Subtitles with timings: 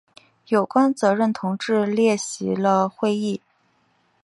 [0.47, 3.39] 有关负责同志列席了会议。